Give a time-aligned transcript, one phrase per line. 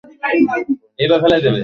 [0.03, 1.51] কই নিয়ে যাচ্ছেন আপনারা?